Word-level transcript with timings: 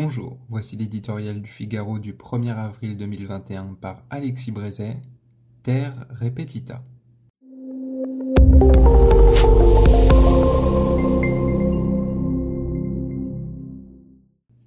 Bonjour, 0.00 0.38
voici 0.48 0.76
l'éditorial 0.76 1.42
du 1.42 1.50
Figaro 1.50 1.98
du 1.98 2.12
1er 2.12 2.54
avril 2.54 2.96
2021 2.96 3.74
par 3.80 4.04
Alexis 4.10 4.52
Brézet, 4.52 5.02
Terre 5.64 6.06
Repetita. 6.20 6.84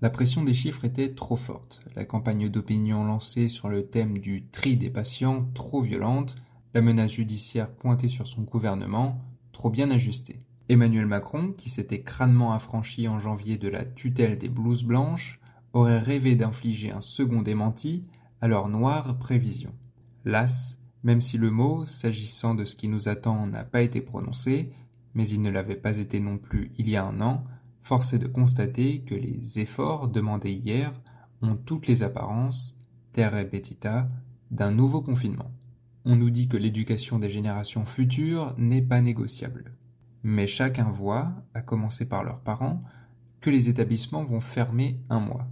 La 0.00 0.10
pression 0.10 0.42
des 0.42 0.52
chiffres 0.52 0.84
était 0.84 1.14
trop 1.14 1.36
forte, 1.36 1.80
la 1.94 2.04
campagne 2.04 2.48
d'opinion 2.48 3.04
lancée 3.04 3.46
sur 3.46 3.68
le 3.68 3.86
thème 3.86 4.18
du 4.18 4.48
tri 4.48 4.76
des 4.76 4.90
patients 4.90 5.48
trop 5.54 5.80
violente, 5.80 6.34
la 6.74 6.82
menace 6.82 7.12
judiciaire 7.12 7.70
pointée 7.70 8.08
sur 8.08 8.26
son 8.26 8.42
gouvernement 8.42 9.20
trop 9.52 9.70
bien 9.70 9.92
ajustée. 9.92 10.40
Emmanuel 10.70 11.06
Macron, 11.06 11.52
qui 11.52 11.68
s'était 11.68 12.02
crânement 12.02 12.52
affranchi 12.52 13.08
en 13.08 13.18
janvier 13.18 13.58
de 13.58 13.66
la 13.66 13.84
tutelle 13.84 14.38
des 14.38 14.48
blouses 14.48 14.84
blanches, 14.84 15.40
aurait 15.72 15.98
rêvé 15.98 16.36
d'infliger 16.36 16.92
un 16.92 17.00
second 17.00 17.42
démenti 17.42 18.06
à 18.40 18.46
leur 18.46 18.68
noire 18.68 19.18
prévision. 19.18 19.74
Las, 20.24 20.78
même 21.02 21.20
si 21.20 21.38
le 21.38 21.50
mot, 21.50 21.86
s'agissant 21.86 22.54
de 22.54 22.64
ce 22.64 22.76
qui 22.76 22.86
nous 22.86 23.08
attend, 23.08 23.48
n'a 23.48 23.64
pas 23.64 23.82
été 23.82 24.00
prononcé, 24.00 24.70
mais 25.14 25.28
il 25.28 25.42
ne 25.42 25.50
l'avait 25.50 25.74
pas 25.74 25.98
été 25.98 26.20
non 26.20 26.38
plus 26.38 26.70
il 26.78 26.88
y 26.88 26.94
a 26.94 27.04
un 27.04 27.20
an, 27.20 27.44
force 27.82 28.12
est 28.12 28.20
de 28.20 28.28
constater 28.28 29.00
que 29.00 29.16
les 29.16 29.58
efforts 29.58 30.06
demandés 30.06 30.52
hier 30.52 30.92
ont 31.42 31.56
toutes 31.56 31.88
les 31.88 32.04
apparences, 32.04 32.78
terre 33.10 33.32
repetita, 33.32 34.08
d'un 34.52 34.70
nouveau 34.70 35.02
confinement. 35.02 35.50
On 36.04 36.14
nous 36.14 36.30
dit 36.30 36.46
que 36.46 36.56
l'éducation 36.56 37.18
des 37.18 37.28
générations 37.28 37.84
futures 37.84 38.54
n'est 38.56 38.82
pas 38.82 39.00
négociable. 39.00 39.72
Mais 40.22 40.46
chacun 40.46 40.90
voit, 40.90 41.32
à 41.54 41.62
commencer 41.62 42.06
par 42.06 42.24
leurs 42.24 42.40
parents, 42.40 42.82
que 43.40 43.50
les 43.50 43.68
établissements 43.68 44.24
vont 44.24 44.40
fermer 44.40 45.00
un 45.08 45.20
mois. 45.20 45.48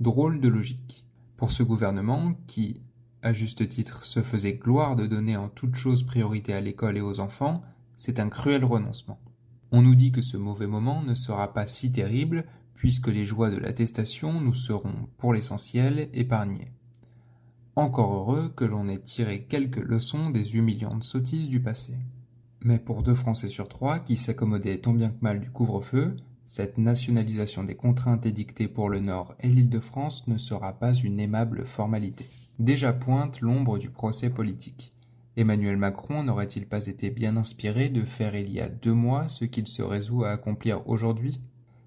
Drôle 0.00 0.40
de 0.40 0.48
logique. 0.48 1.04
Pour 1.36 1.52
ce 1.52 1.62
gouvernement, 1.62 2.34
qui, 2.46 2.80
à 3.22 3.32
juste 3.32 3.68
titre, 3.68 4.04
se 4.04 4.22
faisait 4.22 4.54
gloire 4.54 4.96
de 4.96 5.06
donner 5.06 5.36
en 5.36 5.48
toute 5.48 5.76
chose 5.76 6.02
priorité 6.02 6.52
à 6.52 6.60
l'école 6.60 6.96
et 6.96 7.00
aux 7.00 7.20
enfants, 7.20 7.62
c'est 7.96 8.18
un 8.18 8.28
cruel 8.28 8.64
renoncement. 8.64 9.20
On 9.70 9.82
nous 9.82 9.94
dit 9.94 10.10
que 10.10 10.22
ce 10.22 10.36
mauvais 10.36 10.66
moment 10.66 11.02
ne 11.02 11.14
sera 11.14 11.54
pas 11.54 11.68
si 11.68 11.92
terrible, 11.92 12.44
puisque 12.74 13.08
les 13.08 13.24
joies 13.24 13.50
de 13.50 13.58
l'attestation 13.58 14.40
nous 14.40 14.54
seront, 14.54 15.08
pour 15.18 15.32
l'essentiel, 15.32 16.10
épargnées. 16.12 16.72
Encore 17.76 18.12
heureux 18.12 18.52
que 18.54 18.64
l'on 18.64 18.88
ait 18.88 18.98
tiré 18.98 19.44
quelques 19.44 19.76
leçons 19.76 20.30
des 20.30 20.56
humiliantes 20.56 21.04
sottises 21.04 21.48
du 21.48 21.62
passé. 21.62 21.94
Mais 22.64 22.78
pour 22.78 23.02
deux 23.02 23.14
Français 23.14 23.48
sur 23.48 23.68
trois 23.68 23.98
qui 23.98 24.16
s'accommodaient 24.16 24.78
tant 24.78 24.92
bien 24.92 25.10
que 25.10 25.20
mal 25.20 25.40
du 25.40 25.50
couvre-feu, 25.50 26.16
cette 26.46 26.78
nationalisation 26.78 27.64
des 27.64 27.74
contraintes 27.74 28.26
édictées 28.26 28.68
pour 28.68 28.88
le 28.88 29.00
Nord 29.00 29.34
et 29.40 29.48
l'Île-de-France 29.48 30.28
ne 30.28 30.38
sera 30.38 30.72
pas 30.74 30.94
une 30.94 31.18
aimable 31.18 31.66
formalité. 31.66 32.26
Déjà 32.58 32.92
pointe 32.92 33.40
l'ombre 33.40 33.78
du 33.78 33.90
procès 33.90 34.30
politique. 34.30 34.92
Emmanuel 35.36 35.76
Macron 35.76 36.22
n'aurait-il 36.22 36.66
pas 36.66 36.86
été 36.86 37.10
bien 37.10 37.36
inspiré 37.36 37.88
de 37.88 38.04
faire 38.04 38.36
il 38.36 38.52
y 38.52 38.60
a 38.60 38.68
deux 38.68 38.92
mois 38.92 39.28
ce 39.28 39.44
qu'il 39.44 39.66
se 39.66 39.82
résout 39.82 40.24
à 40.24 40.30
accomplir 40.30 40.86
aujourd'hui? 40.88 41.40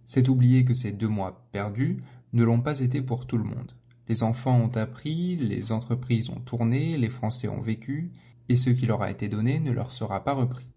C'est 0.06 0.30
oublier 0.30 0.66
que 0.66 0.74
ces 0.74 0.92
deux 0.92 1.08
mois 1.08 1.48
perdus 1.52 2.00
ne 2.34 2.44
l'ont 2.44 2.62
pas 2.62 2.80
été 2.80 3.02
pour 3.02 3.28
tout 3.28 3.38
le 3.38 3.44
monde. 3.44 3.72
Les 4.08 4.24
enfants 4.24 4.60
ont 4.60 4.76
appris, 4.76 5.36
les 5.36 5.72
entreprises 5.72 6.30
ont 6.30 6.40
tourné, 6.40 6.98
les 6.98 7.10
Français 7.10 7.48
ont 7.48 7.62
vécu, 7.62 8.12
et 8.50 8.56
ce 8.56 8.70
qui 8.70 8.86
leur 8.86 9.02
a 9.02 9.12
été 9.12 9.30
donné 9.30 9.60
ne 9.60 9.72
leur 9.72 9.92
sera 9.92 10.24
pas 10.24 10.34
repris. 10.34 10.68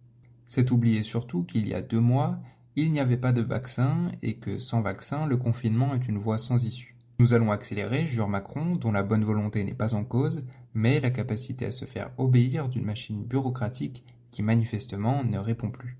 C'est 0.46 0.70
oublier 0.70 1.02
surtout 1.02 1.44
qu'il 1.44 1.68
y 1.68 1.74
a 1.74 1.82
deux 1.82 2.00
mois, 2.00 2.38
il 2.76 2.92
n'y 2.92 3.00
avait 3.00 3.16
pas 3.16 3.32
de 3.32 3.42
vaccin 3.42 4.12
et 4.22 4.36
que 4.36 4.58
sans 4.58 4.80
vaccin, 4.80 5.26
le 5.26 5.36
confinement 5.36 5.94
est 5.94 6.08
une 6.08 6.18
voie 6.18 6.38
sans 6.38 6.64
issue. 6.64 6.96
Nous 7.18 7.34
allons 7.34 7.50
accélérer, 7.50 8.06
jure 8.06 8.28
Macron, 8.28 8.76
dont 8.76 8.92
la 8.92 9.02
bonne 9.02 9.24
volonté 9.24 9.64
n'est 9.64 9.74
pas 9.74 9.94
en 9.94 10.04
cause, 10.04 10.44
mais 10.74 11.00
la 11.00 11.10
capacité 11.10 11.66
à 11.66 11.72
se 11.72 11.84
faire 11.84 12.12
obéir 12.16 12.68
d'une 12.68 12.84
machine 12.84 13.24
bureaucratique 13.24 14.04
qui 14.30 14.42
manifestement 14.42 15.24
ne 15.24 15.38
répond 15.38 15.70
plus. 15.70 15.98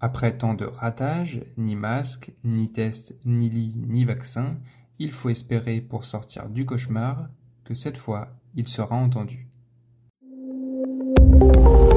Après 0.00 0.36
tant 0.36 0.54
de 0.54 0.66
ratages, 0.66 1.40
ni 1.56 1.76
masque, 1.76 2.32
ni 2.44 2.70
test, 2.70 3.16
ni 3.24 3.48
lit, 3.48 3.82
ni 3.86 4.04
vaccin, 4.04 4.58
il 4.98 5.12
faut 5.12 5.30
espérer 5.30 5.80
pour 5.80 6.04
sortir 6.04 6.50
du 6.50 6.66
cauchemar 6.66 7.30
que 7.64 7.72
cette 7.72 7.96
fois 7.96 8.36
il 8.54 8.68
sera 8.68 8.96
entendu. 8.96 9.48
Thank 11.42 11.56
you. 11.56 11.91